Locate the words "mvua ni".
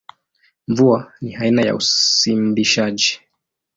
0.67-1.35